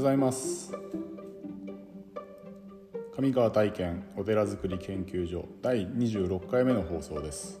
[0.00, 0.72] ございます。
[3.14, 7.60] 上川体験お寺づくり研究所第26回目の放送です。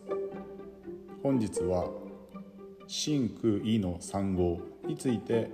[1.22, 1.90] 本日は
[2.86, 5.50] 真空意の3号について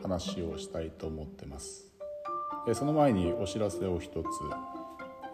[0.00, 1.92] 話をしたいと思ってます。
[2.72, 4.26] その前にお知らせを一つ、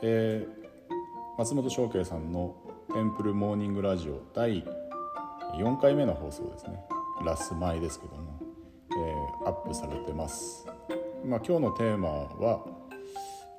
[0.03, 2.57] えー、松本翔慶さんの
[2.93, 4.65] テンプルモーニングラジオ第
[5.55, 6.85] 4回目の放送ですね。
[7.25, 8.48] ラス前ですけども、
[9.49, 10.67] アップされてます、
[11.25, 12.67] まあ、今日のテーマは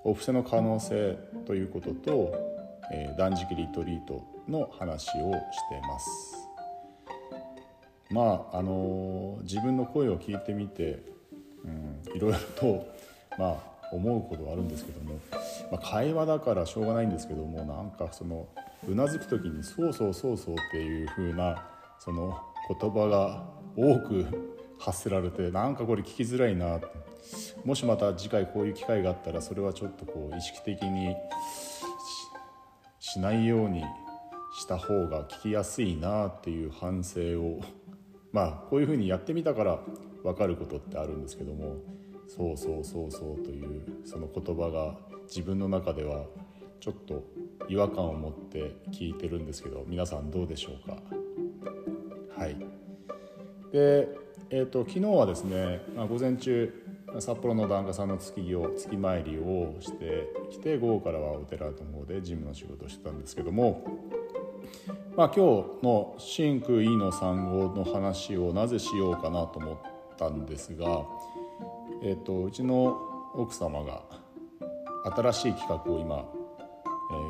[0.03, 2.31] お布施の可能性ということと、
[2.93, 6.47] えー、断食リトリートの話をしてます。
[8.11, 11.03] まああのー、自分の声を聞いてみて、
[11.63, 12.87] うん、いろいろと
[13.37, 13.55] まあ
[13.91, 15.19] 思うことはあるんですけども、
[15.71, 18.47] まあ、会話だからしょうがないんですけどもなんかその
[18.87, 21.67] うなずく時に「そうそうそうそう」っていう風な
[21.99, 22.39] その
[22.79, 23.43] 言葉が
[23.75, 26.79] 多く発せられてなんかこれ聞きづらいな
[27.65, 31.15] もしまた次回こういう機会があったらそれはちょっとこう意識的に
[32.99, 33.83] しないように
[34.57, 37.61] した方が聞きやすいなっていう反省を
[38.31, 39.79] まあこういうふうにやってみたから
[40.23, 41.75] 分かることってあるんですけども
[42.27, 44.95] そうそうそうそうというその言葉が
[45.27, 46.25] 自分の中では
[46.79, 47.23] ちょっと
[47.67, 50.97] 違和感を持って聞いてるんですけど皆さんどうでしょうか？
[52.37, 52.55] はい。
[53.71, 54.07] で、
[54.51, 56.73] えーと、昨日はですね、まあ、午前中
[57.19, 63.83] 札幌の檀家さんの月を月参りをしてきて午後からはお寺の方で事務の仕事をしてたんですけども、
[65.15, 69.77] まあ、今日の真空 E の産後の話をなぜしようかなと思っ
[70.17, 71.05] たんですが、
[72.03, 72.97] えーと、うちの
[73.35, 74.01] 奥様が
[75.15, 76.25] 新しい企画を今、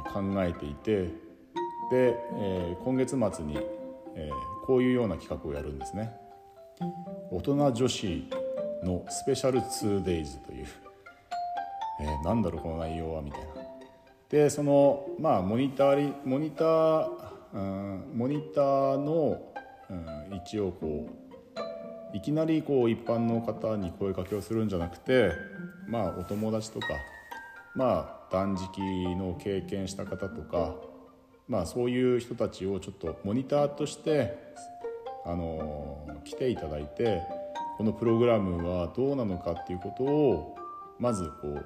[0.05, 1.03] えー、考えていて
[1.91, 3.57] で、えー、今月末に、
[4.15, 6.28] えー、こういうような企画をやるんですね。
[7.31, 8.29] 大人女子
[8.83, 10.67] のスペシャル 2days という、
[12.01, 13.47] えー、なんだろうこの内容はみたいな。
[14.29, 17.09] でそのまあモニターモニター、
[17.53, 19.41] うん、モニターの、
[19.89, 21.09] うん、一応こ
[22.13, 25.31] ういきなりこう一般の方に声かけをするんじゃなくて
[25.87, 26.87] まあお友達とか
[27.75, 28.79] まあ断食
[29.15, 30.75] の経験した方とか
[31.47, 34.37] まあそういう人たちをちょっとモニターとして
[35.31, 37.21] あの来ていただいて
[37.77, 40.57] このプログラムはどうなのかっていうことを
[40.99, 41.65] まずこう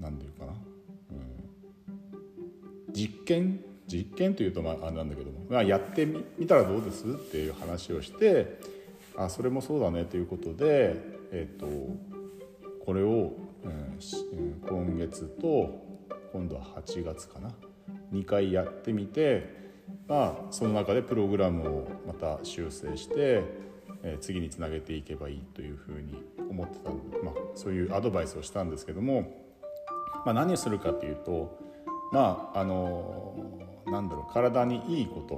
[0.00, 0.52] 何て言うかな、
[2.88, 3.60] うん、実験？
[3.88, 8.58] 実験というとまあなんだけども、まあ、やってみたらどうですっていう話をして
[9.16, 10.96] あそれもそうだねということで、
[11.30, 11.66] えーと、
[12.84, 13.32] これを、
[13.64, 13.98] うん、
[14.68, 15.86] 今月と
[16.32, 17.50] 今度は8月かな。
[18.12, 19.65] 2回やってみて、
[20.08, 23.42] まあ、その中でプログラムをまた修正して、
[24.02, 29.32] えー、次につなげていけばいいというふうに思ってたまあ、そういうアドバイスをしたんですけども、
[30.24, 31.58] まあ、何をするかというと
[32.12, 33.34] まああの
[33.86, 35.34] なんだろう体にいいこと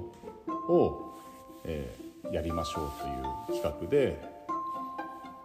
[0.72, 1.19] を、
[1.64, 4.20] えーやりましょうという企画で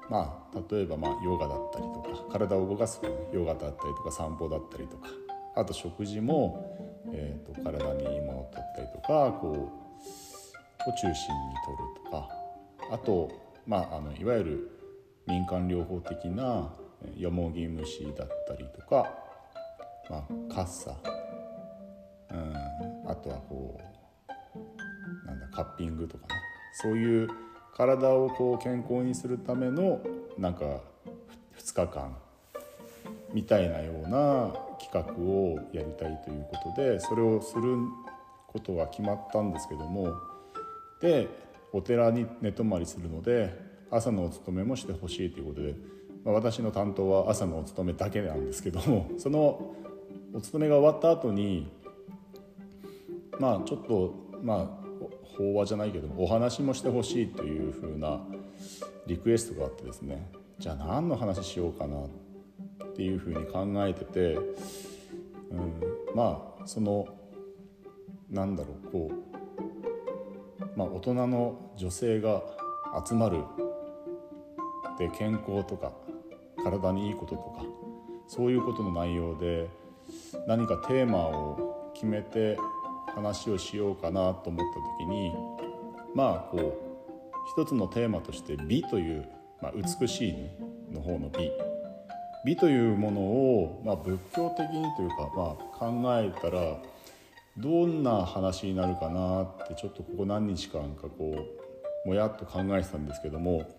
[0.10, 3.02] まあ例えばまあヨガだったりとか体を動かす
[3.34, 5.08] ヨガだったりとか散歩だったりとか
[5.56, 6.83] あと食事も、
[7.14, 11.16] えーと、体にいいものだったりとかこうを中心に
[11.66, 12.30] とるとか
[12.92, 13.32] あと、
[13.66, 14.80] まあ、あのいわゆる
[15.28, 16.74] 民間療法的な
[17.16, 19.10] よもぎ虫だったりとか、
[20.10, 20.92] まあ、カッサ、
[22.32, 26.34] うん、あとはこうなんだカッピングとかね。
[26.74, 27.30] そういう
[27.76, 30.02] 体をこう健康にするための
[30.38, 30.82] なんか
[31.58, 32.18] 2日間
[33.34, 37.78] みたいなような企画をやりたいということでそれをする
[38.48, 40.14] ことが決まったんですけども
[41.02, 41.28] で
[41.74, 45.76] お寺に寝泊まりするので朝のお勤めもしてほしいということで、
[46.24, 49.74] まあ、私の担当は朝のお勤めだけなんですけども その
[50.34, 51.72] お勤めが終わった後に
[53.40, 54.84] まあちょっとまあ
[55.24, 58.22] 法話じゃないけどお話もしてほしいというふうな
[59.08, 60.30] リクエストがあってですね
[60.60, 62.23] じゃあ何の話しようかなって
[62.96, 65.74] ていうふうに考えてて、うん、
[66.16, 67.08] まあその
[68.30, 72.42] なんだろうこう、まあ、大人の女性が
[73.06, 73.44] 集まる
[74.98, 75.92] で健康とか
[76.64, 77.64] 体にいいこととか
[78.28, 79.70] そういうことの内容で
[80.48, 82.58] 何かテーマを決めて
[83.14, 85.32] 話をしようかなと思った時に
[86.16, 86.94] まあこう
[87.60, 89.28] 一つのテーマとして「美」という、
[89.62, 90.36] まあ、美しい、
[90.92, 91.52] の方の美
[92.46, 96.78] 美というものを、まあ、仏教的にというか、まあ、考えたら
[97.58, 101.36] どんな話になるかなってちょっとここ何日間かこ
[102.06, 103.70] うもやっと考えてたんですけども。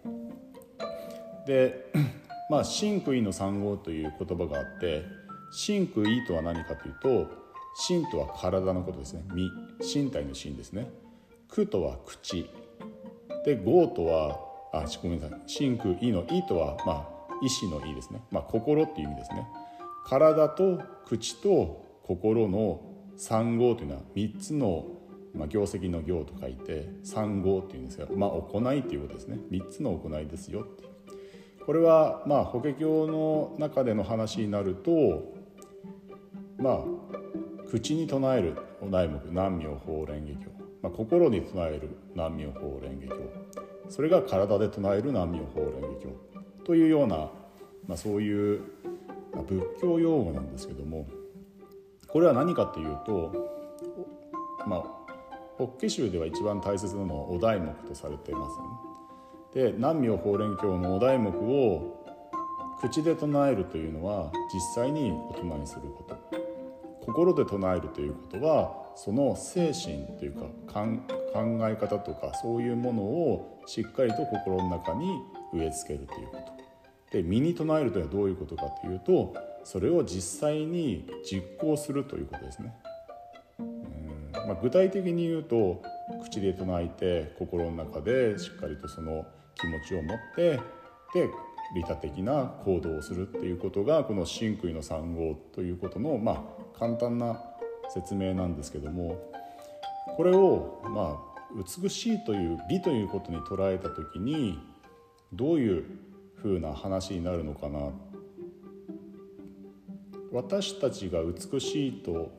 [1.47, 1.91] で
[2.49, 5.03] まあ「真悔の三号」という言葉があって
[5.53, 7.31] 「真悔とは何かというと
[7.77, 9.25] 「真」とは体のことですね。
[9.35, 9.51] 身。
[9.81, 10.91] 身体の心ですね
[11.49, 12.49] 「苦」とは口。
[13.45, 14.41] で「号」とは
[14.73, 19.47] あごめんなさい「真悔の「意」とはまあ意志の意ですね、まあ、心っていう意味ですね。
[20.07, 22.83] 体と口と心の
[23.17, 24.87] 三号というのは3つの、
[25.35, 29.39] まあ、業績の行と書いて三号っていうんですが、まあ、行いということですね。
[29.51, 30.85] 3つの行いですよって
[31.65, 35.33] これはまあ法華経の中での話になると
[36.59, 36.85] まあ
[37.71, 40.51] 口に唱えるお題目南無法蓮華経、
[40.83, 43.91] まあ、心に唱える南無法蓮華経。
[43.91, 46.34] それが体で唱える南無法蓮華経。
[46.65, 47.17] というような、
[47.87, 48.61] まあ、そういう、
[49.35, 51.07] ま、仏教用語なんですけども
[52.09, 53.33] これは何かというと
[54.67, 55.05] まあ
[55.57, 58.59] 法華宗では一番大切なのはお題目とされています
[59.57, 59.67] ね。
[59.69, 62.05] で南無法蓮経のお題目を
[62.81, 66.17] 口で唱えるというのは実際にお唱えすること
[67.07, 75.21] 心で唱えるということはその精神というか考え方とかそういうものをしっかりと心の中に
[75.53, 76.54] 植え付けるということ
[77.15, 82.75] で身に唱えるとはどういうことかというとそれを実際に実行するということですね。
[83.61, 85.81] うんまあ、具体的に言うと
[86.25, 89.25] 口で唱えて心の中でしっかりとその
[89.55, 90.61] 気持ちを持って
[91.15, 91.31] で
[91.77, 97.41] 利他的な行動をするっていうことがこの真悔の三号ということのまあ簡単な
[97.95, 99.31] 説明なんですけども
[100.17, 101.35] これをまあ
[101.81, 104.59] 美しいという美ということに捉えた時に
[105.33, 105.85] どういう
[106.45, 107.91] 風な話になるのかな。
[110.31, 112.37] 私たちが美しいと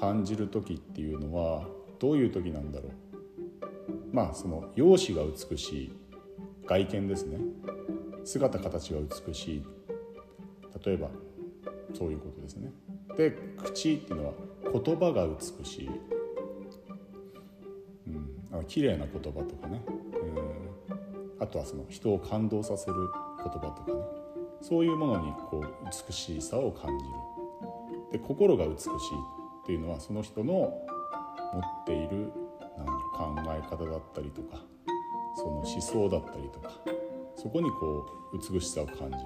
[0.00, 1.66] 感じる時っていうのは
[1.98, 2.92] どういう時なんだろう。
[4.12, 5.92] まあその容姿が美しい
[6.64, 7.38] 外見ですね。
[8.24, 9.64] 姿形が美しい。
[10.82, 11.10] 例えば
[11.92, 12.72] そういうことですね。
[13.14, 14.32] で口っていうのは
[14.72, 15.88] 言葉が美しい、
[18.06, 22.94] うん、あの綺麗な言葉とかね、うん、あとはその人を感動させる。
[23.44, 24.24] 言葉とかね。
[24.60, 27.10] そういうものにこう美しさを感じる。
[28.12, 32.32] で心が美しいっていうのはその人の持っている
[32.78, 34.62] なんだろう考え方だったりとか
[35.36, 36.70] その思想だったりとか
[37.36, 39.20] そこにこう美しさを感じる。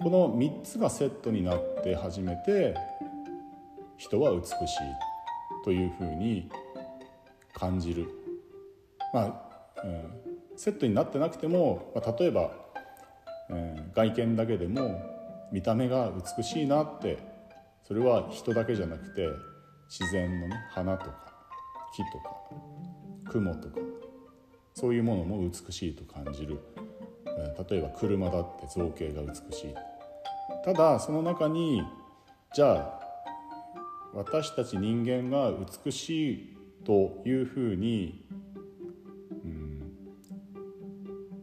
[0.00, 2.74] この3つがセットになって初めて
[3.96, 4.56] 人は美しい
[5.64, 6.50] というふうに
[7.54, 8.08] 感じる。
[9.14, 9.20] ま
[9.76, 12.50] あ、うん、セットになってなくても、まあ、例えば
[13.94, 15.02] 外見だけでも
[15.52, 17.18] 見た目が美しいなって
[17.82, 19.28] それは人だけじゃなくて
[19.88, 21.32] 自然のね花とか
[21.94, 22.36] 木とか
[23.30, 23.76] 雲とか
[24.74, 26.58] そういうものも美しいと感じる、
[27.68, 29.74] 例えば車だって造形が美しい。
[30.64, 31.82] ただその中に
[32.54, 33.00] じゃあ
[34.14, 35.52] 私たち人間が
[35.84, 38.24] 美しいというふうに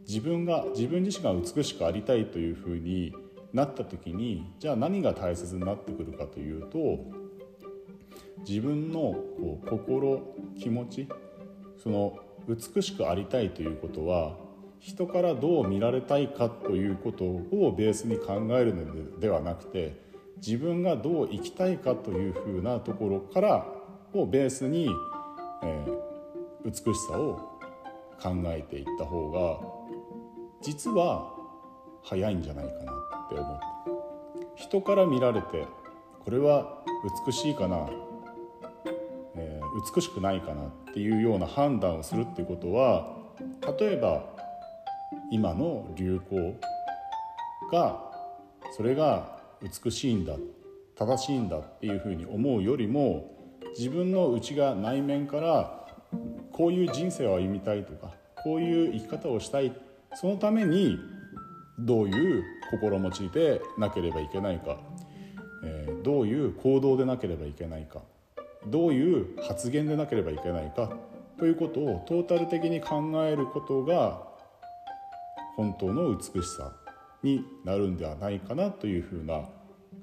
[0.09, 3.13] 自分が自分自身が美しくありたいというふうに
[3.53, 7.05] なった時にじゃあ何が大切になってくるかというと
[8.39, 10.19] 自分のこう心
[10.59, 11.07] 気持ち
[11.83, 14.35] その美しくありたいということは
[14.79, 20.01] 人からどう見られたいかということをベースに考えるのではなくて
[20.37, 23.67] 自分がどう生きたいかというふうなところから
[24.15, 24.89] をベースに、
[25.61, 27.59] えー、美しさを
[28.19, 29.79] 考えていった方が
[30.61, 31.33] 実は
[32.03, 33.69] 早いんじゃないかなって思って。
[34.59, 35.67] 人から見られて
[36.25, 36.83] これは
[37.25, 37.89] 美しいかな、
[39.35, 43.15] えー、美しくないかなっていうような判断をするっていうことは
[43.79, 44.25] 例えば
[45.31, 46.55] 今の流行
[47.71, 48.03] が
[48.75, 50.35] それが美しいんだ
[50.97, 53.33] 正しいんだっていうふうに思うよりも
[53.77, 55.87] 自分の内が内面から
[56.51, 58.11] こういう人生を歩みたいとか
[58.43, 60.99] こういう生き方をしたいってそのために
[61.77, 64.77] どういう心持ちでなければいけないか、
[65.63, 68.01] えー、どういう行動でなければいけないか。
[68.67, 70.91] どういう発言でなければいけないか。
[71.37, 74.27] ということをトータル的に考えることが
[75.55, 76.73] 本当の美しさ
[77.23, 79.43] になるんではないかなというふうな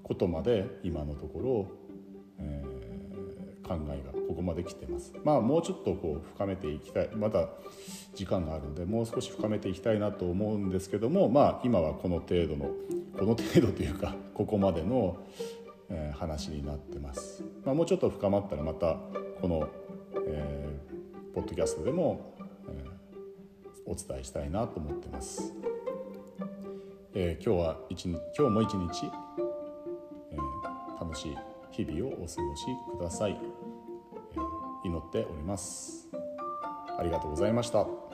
[0.03, 1.69] ことまで今のところ、
[2.39, 2.66] えー、
[3.67, 5.13] 考えがここまで来てます。
[5.25, 7.49] まあもうちょっとこう深めていきたいまだ
[8.15, 12.71] 時間があるのでもう少し深めていきたいなと思うんですけどもまあ今はこの程度の
[13.19, 15.17] この程度というかここまでの、
[15.91, 17.43] えー、話になってます。
[17.65, 18.97] まあ、もうちょっと深まったらまた
[19.41, 19.69] この、
[20.27, 22.35] えー、ポッドキャストでも、
[22.69, 25.53] えー、お伝えしたいなと思ってます。
[27.15, 29.11] えー、今日は一日今日も一日、
[30.33, 32.65] えー、楽しい日々をお過ごし
[32.97, 33.39] ください、
[34.33, 36.09] えー、祈っております。
[36.99, 38.06] ありがとうございました。